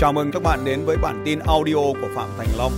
Chào 0.00 0.12
mừng 0.12 0.30
các 0.32 0.42
bạn 0.42 0.58
đến 0.64 0.80
với 0.86 0.96
bản 1.02 1.22
tin 1.24 1.38
audio 1.38 1.82
của 2.00 2.08
Phạm 2.14 2.28
Thành 2.38 2.48
Long. 2.58 2.72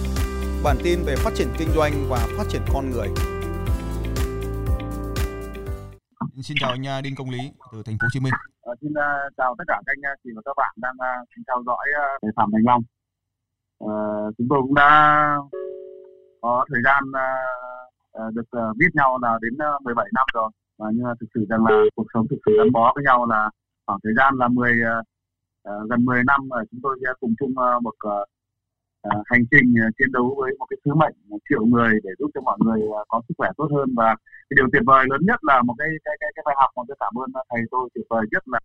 Bản 0.65 0.77
tin 0.85 0.99
về 1.07 1.15
phát 1.17 1.31
triển 1.35 1.49
kinh 1.59 1.69
doanh 1.77 1.93
và 2.11 2.19
phát 2.37 2.45
triển 2.49 2.63
con 2.75 2.91
người. 2.91 3.09
Xin 6.43 6.57
chào 6.61 6.71
anh 6.71 6.87
à, 6.87 7.01
Đinh 7.01 7.15
Công 7.19 7.31
Lý 7.31 7.39
từ 7.73 7.83
thành 7.87 7.95
phố 7.95 8.05
Hồ 8.05 8.09
Chí 8.13 8.21
Minh. 8.21 8.33
À, 8.63 8.73
xin 8.81 8.91
uh, 8.91 9.33
chào 9.37 9.55
tất 9.59 9.65
cả 9.69 9.81
các 9.87 9.93
anh 9.93 10.19
chị 10.25 10.31
và 10.37 10.43
các 10.45 10.53
bạn 10.57 10.75
đang 10.77 10.95
uh, 10.95 11.29
theo 11.47 11.63
dõi 11.67 11.87
uh, 12.29 12.35
Phạm 12.37 12.51
Thành 12.53 12.65
Long. 12.65 12.83
Uh, 13.85 14.35
chúng 14.39 14.47
tôi 14.51 14.59
cũng 14.63 14.75
đã 14.75 14.91
có 16.41 16.65
thời 16.69 16.83
gian 16.85 17.03
được 18.33 18.49
biết 18.77 18.89
nhau 18.95 19.19
là 19.23 19.39
đến 19.43 19.55
uh, 19.77 19.83
17 19.83 20.07
năm 20.15 20.27
rồi 20.35 20.51
và 20.79 20.89
nhưng 20.95 21.05
mà 21.05 21.13
thực 21.21 21.27
sự 21.35 21.47
rằng 21.49 21.65
là 21.67 21.83
cuộc 21.95 22.07
sống 22.15 22.27
thực 22.31 22.39
sự 22.47 22.53
gắn 22.59 22.73
bó 22.73 22.93
với 22.95 23.05
nhau 23.05 23.27
là 23.27 23.51
khoảng 23.87 23.99
thời 24.05 24.13
gian 24.17 24.35
là 24.39 24.49
10 24.49 24.73
uh, 25.69 25.91
gần 25.91 26.05
10 26.05 26.25
năm 26.25 26.41
uh, 26.45 26.69
chúng 26.71 26.81
tôi 26.83 26.99
sẽ 27.03 27.09
cùng 27.21 27.35
chung 27.39 27.51
uh, 27.51 27.83
một 27.83 27.97
uh, 28.07 28.29
uh, 29.09 29.23
hành 29.31 29.45
trình 29.51 29.69
uh, 29.87 29.95
chiến 29.99 30.13
đấu 30.13 30.35
với 30.39 30.51
một 30.59 30.67
cái 30.71 30.79
sứ 30.85 30.95
mệnh 30.95 31.15
một 31.29 31.39
triệu 31.49 31.65
người 31.67 31.93
để 32.05 32.11
giúp 32.19 32.31
cho 32.35 32.41
mọi 32.41 32.59
người 32.65 32.81
uh, 32.83 33.09
có 33.09 33.23
sức 33.29 33.35
khỏe 33.39 33.51
tốt 33.57 33.69
hơn. 33.75 33.89
Và 33.97 34.17
cái 34.49 34.55
điều 34.57 34.67
tuyệt 34.73 34.83
vời 34.87 35.07
lớn 35.11 35.21
nhất 35.29 35.41
là 35.43 35.63
một 35.63 35.75
cái 35.79 35.89
cái 36.05 36.17
cái, 36.21 36.31
cái 36.37 36.43
bài 36.47 36.57
học 36.59 36.71
mà 36.77 36.83
tôi 36.89 36.97
cảm 37.01 37.15
ơn 37.23 37.29
thầy 37.51 37.61
tôi 37.71 37.89
tuyệt 37.95 38.07
vời 38.11 38.25
nhất 38.33 38.43
là 38.53 38.61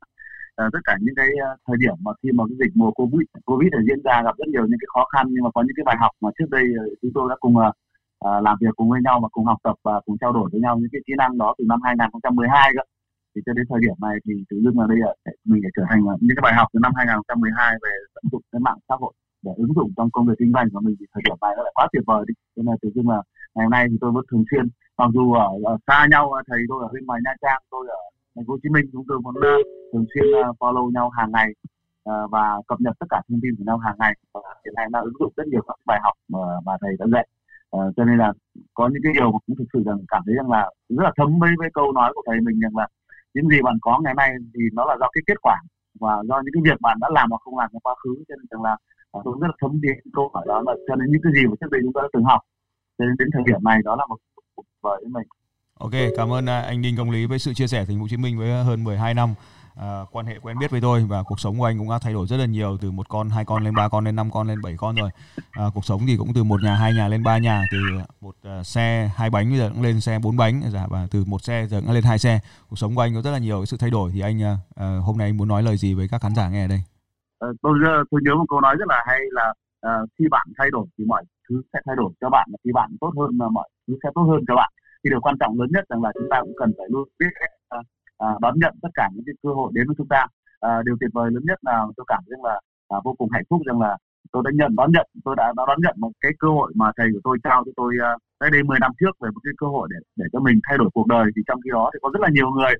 uh, 0.65 0.73
tất 0.73 0.79
cả 0.83 0.93
những 1.01 1.15
cái 1.15 1.29
uh, 1.45 1.59
thời 1.67 1.77
điểm 1.83 1.95
mà 2.05 2.11
khi 2.23 2.29
mà 2.37 2.43
cái 2.49 2.57
dịch 2.61 2.73
mùa 2.75 2.91
covid 2.91 3.27
covid 3.45 3.69
đã 3.71 3.79
diễn 3.87 3.99
ra 4.03 4.21
gặp 4.25 4.35
rất 4.37 4.47
nhiều 4.47 4.65
những 4.69 4.81
cái 4.81 4.89
khó 4.93 5.03
khăn. 5.13 5.25
Nhưng 5.29 5.43
mà 5.43 5.49
có 5.55 5.61
những 5.61 5.75
cái 5.77 5.85
bài 5.89 5.97
học 5.99 6.11
mà 6.21 6.29
trước 6.37 6.49
đây 6.49 6.63
uh, 6.63 6.97
chúng 7.01 7.11
tôi 7.15 7.25
đã 7.29 7.35
cùng 7.39 7.55
uh, 7.57 7.73
làm 8.47 8.57
việc 8.61 8.73
cùng 8.75 8.89
với 8.89 9.01
nhau 9.03 9.19
và 9.23 9.27
cùng 9.31 9.45
học 9.45 9.57
tập 9.63 9.75
và 9.83 9.99
cùng 10.05 10.17
trao 10.21 10.31
đổi 10.33 10.49
với 10.51 10.61
nhau 10.61 10.77
những 10.79 10.89
cái 10.91 11.01
kỹ 11.07 11.13
năng 11.17 11.37
đó 11.37 11.55
từ 11.57 11.63
năm 11.67 11.79
2012 11.83 12.71
cơ 12.75 12.83
thì 13.37 13.41
cho 13.45 13.53
đến 13.53 13.65
thời 13.69 13.79
điểm 13.85 13.97
này 14.01 14.15
thì 14.25 14.33
tự 14.49 14.57
dưng 14.63 14.79
là 14.79 14.85
đây 14.91 14.97
là 15.05 15.11
mình 15.49 15.61
để 15.63 15.69
trở 15.75 15.83
thành 15.89 16.01
những 16.21 16.35
cái 16.37 16.43
bài 16.47 16.53
học 16.59 16.67
từ 16.73 16.79
năm 16.83 16.91
2012 16.95 17.75
về 17.83 17.93
tận 18.15 18.23
dụng 18.31 18.41
cái 18.51 18.59
mạng 18.59 18.79
xã 18.89 18.95
hội 19.01 19.13
để 19.45 19.51
ứng 19.57 19.73
dụng 19.77 19.89
trong 19.97 20.09
công 20.11 20.25
việc 20.27 20.37
kinh 20.39 20.51
doanh 20.55 20.67
của 20.73 20.79
mình 20.79 20.95
thì 20.99 21.05
thời 21.13 21.21
điểm 21.25 21.37
này 21.41 21.53
nó 21.57 21.63
lại 21.63 21.73
quá 21.75 21.87
tuyệt 21.91 22.03
vời 22.07 22.25
đi. 22.27 22.33
Cho 22.55 22.61
nên 22.65 22.75
tự 22.81 22.89
dưng 22.95 23.09
là 23.09 23.21
ngày 23.55 23.65
hôm 23.65 23.71
nay 23.71 23.87
thì 23.89 23.97
tôi 24.01 24.11
vẫn 24.11 24.25
thường 24.31 24.43
xuyên 24.51 24.65
mặc 24.97 25.09
dù 25.13 25.33
ở, 25.33 25.47
ở 25.71 25.77
xa 25.87 26.07
nhau 26.11 26.23
thầy 26.47 26.59
tôi 26.69 26.83
ở 26.85 26.89
bên 26.93 27.05
ngoài 27.05 27.19
nha 27.25 27.33
trang 27.41 27.61
tôi 27.71 27.87
ở 27.89 28.01
thành 28.35 28.45
phố 28.45 28.53
hồ 28.53 28.59
chí 28.63 28.69
minh 28.69 28.85
chúng 28.93 29.05
tôi 29.07 29.17
vẫn 29.25 29.35
ờ, 29.41 29.55
thường 29.93 30.05
xuyên 30.13 30.25
ờ, 30.43 30.51
follow 30.59 30.91
nhau 30.91 31.09
hàng 31.09 31.31
ngày 31.31 31.49
ờ, 32.03 32.27
và 32.27 32.43
cập 32.67 32.81
nhật 32.81 32.95
tất 32.99 33.07
cả 33.09 33.21
thông 33.29 33.39
tin 33.41 33.51
của 33.57 33.63
nhau 33.67 33.77
hàng 33.77 33.95
ngày. 33.99 34.13
Và 34.33 34.41
hiện 34.65 34.73
nay 34.75 34.85
đã 34.91 34.99
ứng 34.99 35.17
dụng 35.19 35.33
rất 35.37 35.47
nhiều 35.47 35.61
các 35.67 35.77
bài 35.85 35.99
học 36.03 36.13
mà 36.27 36.39
mà 36.65 36.73
thầy 36.81 36.91
đã 36.99 37.05
dạy. 37.13 37.27
À, 37.71 37.79
cho 37.95 38.03
nên 38.05 38.17
là 38.17 38.33
có 38.73 38.89
những 38.91 39.03
cái 39.03 39.13
điều 39.13 39.31
mà 39.31 39.39
cũng 39.47 39.55
thực 39.57 39.65
sự 39.73 39.83
rằng 39.85 39.97
cảm 40.07 40.23
thấy 40.25 40.35
rằng 40.35 40.51
là 40.51 40.71
rất 40.89 41.03
là 41.03 41.11
thấm 41.17 41.39
với 41.39 41.49
với 41.59 41.69
câu 41.73 41.91
nói 41.91 42.11
của 42.15 42.21
thầy 42.25 42.41
mình 42.41 42.59
rằng 42.59 42.77
là 42.77 42.87
những 43.37 43.49
gì 43.49 43.61
bạn 43.67 43.77
có 43.81 43.99
ngày 44.03 44.13
nay 44.21 44.29
thì 44.53 44.63
nó 44.73 44.85
là 44.85 44.95
do 44.99 45.07
cái 45.13 45.21
kết 45.27 45.37
quả 45.41 45.57
và 45.99 46.13
do 46.29 46.35
những 46.43 46.53
cái 46.55 46.63
việc 46.67 46.81
bạn 46.81 46.97
đã 47.01 47.07
làm 47.17 47.29
hoặc 47.29 47.41
không 47.43 47.57
làm 47.57 47.69
trong 47.73 47.81
quá 47.81 47.95
khứ. 48.03 48.11
Cho 48.27 48.35
nên 48.35 48.45
rằng 48.51 48.61
là 48.67 48.73
à, 49.11 49.19
tôi 49.25 49.33
rất 49.41 49.47
là 49.47 49.57
thấm 49.61 49.81
đến 49.81 49.97
câu 50.13 50.31
hỏi 50.33 50.45
đó. 50.47 50.63
Là 50.65 50.73
cho 50.87 50.95
nên 50.95 51.11
những 51.11 51.21
cái 51.23 51.33
gì 51.35 51.43
mà 51.47 51.55
trước 51.59 51.71
đây 51.71 51.81
chúng 51.83 51.93
ta 51.93 52.01
đã 52.01 52.09
từng 52.13 52.23
học 52.23 52.41
cho 52.97 53.05
nên 53.05 53.15
đến 53.19 53.27
thời 53.33 53.43
điểm 53.45 53.61
này 53.63 53.77
đó 53.83 53.95
là 53.95 54.05
một 54.05 54.17
cuộc 54.55 54.65
vời 54.83 54.97
với 55.03 55.09
mình. 55.17 55.27
Ok, 55.79 55.95
cảm 56.17 56.33
ơn 56.33 56.49
à, 56.49 56.61
anh 56.61 56.81
Đinh 56.81 56.97
Công 56.97 57.11
Lý 57.11 57.25
với 57.25 57.39
sự 57.39 57.53
chia 57.53 57.67
sẻ 57.67 57.85
thành 57.85 57.97
phố 57.97 58.01
Hồ 58.01 58.07
Chí 58.07 58.17
Minh 58.17 58.37
với 58.37 58.51
à, 58.51 58.63
hơn 58.63 58.83
12 58.83 59.13
năm 59.13 59.29
à, 59.79 60.01
quan 60.11 60.25
hệ 60.25 60.39
quen 60.39 60.59
biết 60.59 60.71
với 60.71 60.81
tôi 60.81 61.05
và 61.09 61.23
cuộc 61.23 61.39
sống 61.39 61.59
của 61.59 61.65
anh 61.65 61.77
cũng 61.77 61.89
đã 61.89 61.99
thay 61.99 62.13
đổi 62.13 62.27
rất 62.27 62.37
là 62.37 62.45
nhiều 62.45 62.77
từ 62.81 62.91
một 62.91 63.09
con, 63.09 63.29
hai 63.29 63.45
con 63.45 63.63
lên 63.63 63.75
ba 63.75 63.89
con 63.89 64.05
lên 64.05 64.15
năm 64.15 64.31
con 64.31 64.47
lên 64.47 64.61
bảy 64.61 64.75
con 64.77 64.95
rồi. 64.95 65.09
À, 65.51 65.65
cuộc 65.73 65.85
sống 65.85 66.01
thì 66.07 66.17
cũng 66.17 66.33
từ 66.35 66.43
một 66.43 66.63
nhà, 66.63 66.75
hai 66.75 66.93
nhà 66.93 67.07
lên 67.07 67.23
ba 67.23 67.37
nhà, 67.37 67.65
từ 67.71 67.77
một 68.21 68.35
uh, 68.59 68.65
xe 68.65 69.09
hai 69.15 69.29
bánh 69.29 69.49
bây 69.49 69.57
giờ 69.57 69.69
cũng 69.73 69.83
lên 69.83 70.01
xe 70.01 70.19
bốn 70.19 70.37
bánh 70.37 70.61
dạ, 70.73 70.87
và 70.89 71.07
từ 71.11 71.23
một 71.25 71.43
xe 71.43 71.67
giờ 71.69 71.81
cũng 71.81 71.93
lên 71.93 72.03
hai 72.03 72.19
xe. 72.19 72.39
Cuộc 72.69 72.75
sống 72.75 72.95
của 72.95 73.01
anh 73.01 73.15
có 73.15 73.21
rất 73.21 73.31
là 73.31 73.37
nhiều 73.37 73.65
sự 73.65 73.77
thay 73.77 73.89
đổi 73.89 74.11
thì 74.13 74.19
anh 74.19 74.39
uh, 74.39 75.03
hôm 75.05 75.17
nay 75.17 75.27
anh 75.27 75.37
muốn 75.37 75.47
nói 75.47 75.63
lời 75.63 75.77
gì 75.77 75.93
với 75.93 76.07
các 76.07 76.21
khán 76.21 76.35
giả 76.35 76.49
nghe 76.49 76.65
ở 76.65 76.67
đây? 76.67 76.81
À, 77.39 77.47
tôi 77.61 77.73
ờ, 77.85 78.03
tôi 78.11 78.21
nhớ 78.23 78.35
một 78.35 78.45
câu 78.49 78.61
nói 78.61 78.75
rất 78.79 78.87
là 78.87 79.03
hay 79.07 79.19
là 79.31 79.53
uh, 79.87 80.09
khi 80.19 80.25
bạn 80.31 80.47
thay 80.57 80.67
đổi 80.71 80.85
thì 80.97 81.05
mọi 81.05 81.23
thứ 81.49 81.61
sẽ 81.73 81.79
thay 81.85 81.95
đổi 81.95 82.11
cho 82.21 82.29
bạn 82.29 82.49
khi 82.63 82.71
bạn 82.73 82.89
tốt 83.01 83.11
hơn 83.17 83.53
mọi 83.53 83.69
thứ 83.87 83.93
sẽ 84.03 84.09
tốt 84.15 84.21
hơn 84.21 84.39
cho 84.47 84.55
bạn 84.55 84.71
thì 85.03 85.09
điều 85.09 85.21
quan 85.21 85.35
trọng 85.39 85.59
lớn 85.59 85.69
nhất 85.71 85.83
rằng 85.89 86.03
là 86.03 86.11
chúng 86.13 86.27
ta 86.29 86.41
cũng 86.41 86.53
cần 86.59 86.73
phải 86.77 86.87
luôn 86.89 87.07
biết 87.19 87.33
uh, 87.79 87.85
à, 88.17 88.27
đón 88.41 88.53
nhận 88.59 88.73
tất 88.81 88.89
cả 88.93 89.09
những 89.13 89.25
cái 89.25 89.35
cơ 89.43 89.49
hội 89.49 89.71
đến 89.75 89.87
với 89.87 89.95
chúng 89.97 90.07
ta. 90.07 90.27
À, 90.59 90.81
điều 90.85 90.95
tuyệt 90.99 91.09
vời 91.13 91.31
lớn 91.31 91.43
nhất 91.45 91.59
là 91.61 91.85
tôi 91.97 92.05
cảm 92.07 92.23
thấy 92.27 92.37
là 92.43 92.61
à, 92.87 92.97
vô 93.03 93.13
cùng 93.17 93.29
hạnh 93.31 93.43
phúc 93.49 93.61
rằng 93.65 93.81
là 93.81 93.97
tôi 94.31 94.43
đã 94.45 94.51
nhận 94.53 94.75
đón 94.75 94.91
nhận 94.91 95.07
tôi 95.25 95.35
đã, 95.35 95.53
đã 95.57 95.63
đón 95.67 95.79
nhận 95.81 95.95
một 95.97 96.11
cái 96.21 96.31
cơ 96.39 96.47
hội 96.47 96.71
mà 96.75 96.91
thầy 96.97 97.07
của 97.13 97.19
tôi 97.23 97.37
trao 97.43 97.63
cho 97.65 97.71
tôi 97.75 97.93
uh, 98.15 98.21
cách 98.39 98.51
đây 98.51 98.63
10 98.63 98.79
năm 98.79 98.91
trước 98.99 99.13
về 99.21 99.29
một 99.33 99.41
cái 99.43 99.53
cơ 99.57 99.67
hội 99.67 99.87
để 99.91 99.97
để 100.15 100.25
cho 100.33 100.39
mình 100.39 100.59
thay 100.67 100.77
đổi 100.77 100.89
cuộc 100.93 101.07
đời. 101.07 101.25
Thì 101.35 101.41
trong 101.47 101.59
khi 101.63 101.69
đó 101.73 101.89
thì 101.93 101.99
có 102.01 102.09
rất 102.13 102.21
là 102.21 102.29
nhiều 102.31 102.49
người 102.49 102.73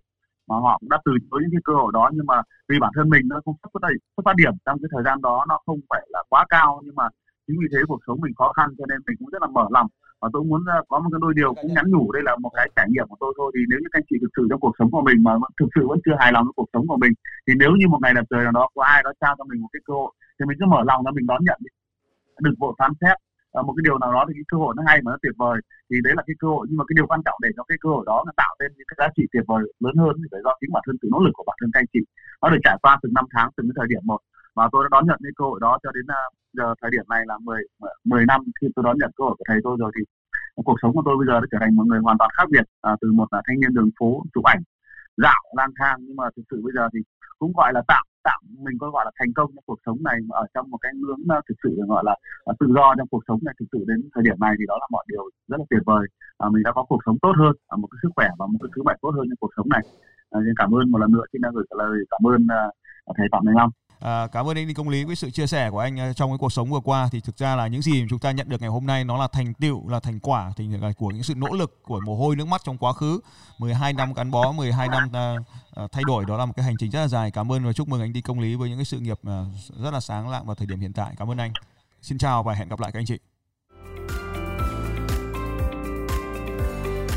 mà 0.47 0.55
họ 0.55 0.77
cũng 0.79 0.89
đã 0.89 0.97
từ 1.05 1.11
chối 1.31 1.39
những 1.41 1.51
cái 1.51 1.61
cơ 1.63 1.73
hội 1.73 1.91
đó 1.93 2.09
nhưng 2.13 2.25
mà 2.25 2.41
vì 2.69 2.79
bản 2.79 2.91
thân 2.95 3.09
mình 3.09 3.27
nó 3.27 3.41
không 3.45 3.55
xuất 3.63 3.69
phát 3.81 3.87
xuất 4.15 4.23
phát 4.25 4.35
điểm 4.35 4.53
trong 4.65 4.77
cái 4.81 4.89
thời 4.93 5.03
gian 5.03 5.21
đó 5.21 5.45
nó 5.49 5.59
không 5.65 5.79
phải 5.89 6.07
là 6.09 6.23
quá 6.29 6.45
cao 6.49 6.81
nhưng 6.85 6.95
mà 6.95 7.07
chính 7.47 7.57
vì 7.61 7.67
thế 7.71 7.79
cuộc 7.87 7.99
sống 8.07 8.21
mình 8.21 8.33
khó 8.37 8.51
khăn 8.53 8.69
cho 8.77 8.85
nên 8.89 8.97
mình 9.07 9.17
cũng 9.19 9.29
rất 9.29 9.41
là 9.41 9.47
mở 9.47 9.67
lòng 9.71 9.87
và 10.21 10.27
tôi 10.33 10.43
muốn 10.49 10.61
à, 10.75 10.77
có 10.89 10.99
một 10.99 11.09
cái 11.13 11.19
đôi 11.21 11.33
điều 11.39 11.53
cũng 11.61 11.73
nhắn 11.73 11.85
nhủ, 11.91 12.11
đây 12.11 12.23
là 12.25 12.33
một 12.43 12.51
cái 12.57 12.67
trải 12.75 12.87
nghiệm 12.89 13.07
của 13.09 13.17
tôi 13.19 13.31
thôi. 13.37 13.51
Thì 13.55 13.61
nếu 13.69 13.79
như 13.81 13.89
các 13.91 13.99
anh 13.99 14.07
chị 14.09 14.15
thực 14.21 14.31
sự 14.37 14.43
trong 14.49 14.59
cuộc 14.59 14.75
sống 14.79 14.91
của 14.91 15.03
mình 15.07 15.17
mà 15.27 15.33
thực 15.59 15.69
sự 15.75 15.81
vẫn 15.91 15.99
chưa 16.05 16.15
hài 16.19 16.31
lòng 16.31 16.43
với 16.47 16.53
cuộc 16.55 16.69
sống 16.73 16.85
của 16.87 16.97
mình, 17.03 17.13
thì 17.45 17.53
nếu 17.61 17.71
như 17.79 17.85
một 17.87 17.99
ngày 18.01 18.13
đẹp 18.13 18.25
trời 18.29 18.43
nào 18.43 18.53
đó 18.59 18.63
có 18.75 18.83
ai 18.83 18.99
đó 19.05 19.11
trao 19.21 19.33
cho 19.37 19.43
mình 19.49 19.61
một 19.61 19.71
cái 19.73 19.81
cơ 19.87 19.93
hội, 19.93 20.11
thì 20.35 20.45
mình 20.47 20.57
cứ 20.59 20.65
mở 20.73 20.81
lòng 20.89 20.99
ra 21.05 21.11
mình 21.17 21.27
đón 21.31 21.41
nhận 21.47 21.59
đi. 21.65 21.69
Đừng 22.45 22.55
vội 22.61 22.73
phán 22.79 22.91
xét. 23.01 23.17
Ờ, 23.57 23.63
một 23.63 23.73
cái 23.77 23.83
điều 23.87 23.97
nào 23.97 24.11
đó 24.15 24.21
thì 24.27 24.33
cái 24.39 24.47
cơ 24.51 24.57
hội 24.63 24.73
nó 24.77 24.83
hay 24.87 24.97
mà 25.03 25.07
nó 25.13 25.17
tuyệt 25.23 25.35
vời, 25.41 25.57
thì 25.89 25.95
đấy 26.05 26.13
là 26.17 26.23
cái 26.27 26.35
cơ 26.41 26.47
hội. 26.53 26.63
Nhưng 26.69 26.77
mà 26.79 26.83
cái 26.87 26.95
điều 26.99 27.07
quan 27.11 27.21
trọng 27.25 27.37
để 27.43 27.49
cho 27.57 27.63
cái 27.69 27.77
cơ 27.83 27.89
hội 27.95 28.03
đó 28.09 28.17
nó 28.25 28.31
tạo 28.41 28.53
thêm 28.59 28.69
những 28.77 28.87
cái 28.89 28.97
giá 28.99 29.07
trị 29.15 29.23
tuyệt 29.31 29.45
vời 29.49 29.61
lớn 29.85 29.95
hơn 30.03 30.13
thì 30.19 30.27
phải 30.31 30.41
do 30.45 30.51
chính 30.59 30.71
bản 30.73 30.83
thân, 30.85 30.95
sự 31.01 31.07
nỗ 31.13 31.19
lực 31.25 31.33
của 31.37 31.45
bản 31.47 31.57
thân 31.59 31.69
các 31.73 31.79
anh 31.83 31.89
chị. 31.93 32.01
Nó 32.41 32.47
được 32.49 32.61
trải 32.65 32.77
qua 32.83 32.91
từng 33.01 33.13
năm 33.17 33.25
tháng, 33.33 33.47
từng 33.55 33.65
cái 33.67 33.75
thời 33.77 33.87
điểm 33.91 34.03
một. 34.11 34.21
Và 34.57 34.65
tôi 34.71 34.79
đã 34.83 34.89
đón 34.95 35.03
nhận 35.07 35.19
cái 35.23 35.33
cơ 35.39 35.43
hội 35.49 35.59
đó 35.65 35.71
cho 35.83 35.89
đến 35.95 36.05
à, 36.19 36.21
giờ 36.57 36.73
thời 36.81 36.91
điểm 36.91 37.05
này 37.09 37.21
là 37.27 37.37
10 37.37 37.61
10 38.03 38.25
năm 38.25 38.41
khi 38.61 38.67
tôi 38.75 38.83
đón 38.83 38.97
nhận 38.99 39.11
cơ 39.15 39.23
hội 39.23 39.35
của 39.37 39.43
thầy 39.47 39.59
tôi 39.63 39.77
rồi 39.79 39.91
thì 39.95 40.03
cuộc 40.65 40.77
sống 40.81 40.93
của 40.93 41.01
tôi 41.05 41.17
bây 41.17 41.27
giờ 41.27 41.39
đã 41.39 41.47
trở 41.51 41.57
thành 41.61 41.75
một 41.75 41.85
người 41.87 41.99
hoàn 41.99 42.17
toàn 42.17 42.29
khác 42.37 42.47
biệt 42.51 42.65
à, 42.81 42.91
từ 43.01 43.11
một 43.11 43.27
là 43.33 43.41
thanh 43.47 43.59
niên 43.59 43.73
đường 43.73 43.89
phố 43.99 44.23
chụp 44.33 44.43
ảnh 44.43 44.61
dạo 45.17 45.41
lang 45.57 45.71
thang. 45.79 45.97
Nhưng 45.99 46.15
mà 46.15 46.25
thực 46.35 46.43
sự 46.51 46.61
bây 46.63 46.73
giờ 46.75 46.89
thì 46.93 46.99
cũng 47.39 47.51
gọi 47.55 47.73
là 47.73 47.81
tạm 47.87 48.05
tạm 48.23 48.39
mình 48.65 48.77
có 48.79 48.89
gọi 48.89 49.05
là 49.05 49.11
thành 49.19 49.33
công 49.33 49.49
trong 49.55 49.63
cuộc 49.65 49.79
sống 49.85 49.97
này 50.03 50.17
mà 50.27 50.35
ở 50.35 50.45
trong 50.53 50.69
một 50.69 50.77
cái 50.81 50.91
ngưỡng 50.95 51.23
à, 51.29 51.41
thực 51.49 51.55
sự 51.63 51.69
gọi 51.87 52.03
là 52.05 52.15
à, 52.45 52.53
tự 52.59 52.67
do 52.75 52.95
trong 52.97 53.07
cuộc 53.07 53.23
sống 53.27 53.39
này 53.45 53.53
thực 53.59 53.65
sự 53.71 53.85
đến 53.87 54.09
thời 54.13 54.23
điểm 54.23 54.35
này 54.39 54.53
thì 54.59 54.65
đó 54.67 54.77
là 54.81 54.87
mọi 54.91 55.05
điều 55.07 55.23
rất 55.47 55.57
là 55.59 55.65
tuyệt 55.69 55.81
vời. 55.85 56.07
À, 56.37 56.49
mình 56.49 56.63
đã 56.63 56.71
có 56.71 56.83
cuộc 56.89 57.01
sống 57.05 57.17
tốt 57.21 57.33
hơn 57.37 57.53
à, 57.67 57.75
một 57.81 57.87
cái 57.91 57.99
sức 58.03 58.09
khỏe 58.15 58.27
và 58.39 58.45
một 58.47 58.59
cái 58.61 58.69
thứ 58.75 58.83
mệnh 58.83 58.97
tốt 59.01 59.11
hơn 59.15 59.25
trong 59.29 59.39
cuộc 59.39 59.53
sống 59.57 59.69
này. 59.69 59.81
À, 60.31 60.39
cảm 60.55 60.71
ơn 60.75 60.91
một 60.91 60.97
lần 60.97 61.11
nữa 61.11 61.25
xin 61.33 61.41
gửi 61.53 61.65
lời 61.69 61.97
cảm 62.11 62.21
ơn 62.27 62.41
uh, 63.09 63.15
thầy 63.17 63.27
phạm 63.31 63.43
Minh 63.45 63.55
Long. 63.55 63.71
À, 63.99 64.27
cảm 64.27 64.47
ơn 64.47 64.57
anh 64.57 64.67
Đinh 64.67 64.75
Công 64.75 64.89
Lý 64.89 65.03
với 65.03 65.15
sự 65.15 65.31
chia 65.31 65.47
sẻ 65.47 65.69
của 65.69 65.79
anh 65.79 65.99
à, 65.99 66.13
trong 66.13 66.31
cái 66.31 66.37
cuộc 66.37 66.53
sống 66.53 66.69
vừa 66.69 66.79
qua. 66.79 67.09
Thì 67.11 67.19
thực 67.19 67.37
ra 67.37 67.55
là 67.55 67.67
những 67.67 67.81
gì 67.81 68.05
chúng 68.09 68.19
ta 68.19 68.31
nhận 68.31 68.49
được 68.49 68.61
ngày 68.61 68.69
hôm 68.69 68.85
nay 68.85 69.03
nó 69.03 69.17
là 69.17 69.27
thành 69.27 69.53
tựu 69.53 69.89
là 69.89 69.99
thành 69.99 70.19
quả 70.19 70.53
thì 70.57 70.69
à, 70.81 70.91
của 70.97 71.07
những 71.07 71.23
sự 71.23 71.35
nỗ 71.35 71.47
lực 71.47 71.83
của 71.83 71.99
mồ 72.05 72.15
hôi 72.15 72.35
nước 72.35 72.47
mắt 72.47 72.61
trong 72.65 72.77
quá 72.77 72.93
khứ. 72.93 73.19
12 73.57 73.93
năm 73.93 74.13
gắn 74.13 74.31
bó 74.31 74.51
12 74.51 74.87
năm 74.87 75.07
uh, 75.07 75.91
thay 75.91 76.03
đổi 76.07 76.25
đó 76.25 76.37
là 76.37 76.45
một 76.45 76.53
cái 76.55 76.65
hành 76.65 76.75
trình 76.79 76.91
rất 76.91 76.99
là 76.99 77.07
dài. 77.07 77.31
Cảm 77.31 77.51
ơn 77.51 77.65
và 77.65 77.73
chúc 77.73 77.87
mừng 77.87 78.01
anh 78.01 78.13
Đinh 78.13 78.23
Công 78.23 78.39
Lý 78.39 78.55
với 78.55 78.69
những 78.69 78.77
cái 78.77 78.85
sự 78.85 78.99
nghiệp 78.99 79.19
uh, 79.21 79.29
rất 79.83 79.93
là 79.93 79.99
sáng 79.99 80.29
lạng 80.29 80.45
vào 80.45 80.55
thời 80.55 80.67
điểm 80.67 80.79
hiện 80.79 80.93
tại. 80.93 81.13
Cảm 81.17 81.31
ơn 81.31 81.37
anh. 81.37 81.51
Xin 82.01 82.17
chào 82.17 82.43
và 82.43 82.53
hẹn 82.53 82.69
gặp 82.69 82.79
lại 82.79 82.91
các 82.91 82.99
anh 82.99 83.05
chị. 83.05 83.17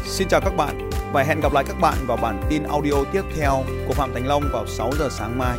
Xin 0.04 0.28
chào 0.28 0.40
các 0.40 0.56
bạn 0.56 0.90
và 1.12 1.22
hẹn 1.22 1.40
gặp 1.40 1.52
lại 1.52 1.64
các 1.68 1.76
bạn 1.80 2.06
vào 2.06 2.16
bản 2.16 2.42
tin 2.50 2.62
audio 2.62 3.04
tiếp 3.12 3.22
theo 3.36 3.64
của 3.88 3.94
Phạm 3.94 4.10
Thành 4.14 4.26
Long 4.26 4.42
vào 4.52 4.66
6 4.66 4.90
giờ 4.98 5.08
sáng 5.10 5.38
mai. 5.38 5.58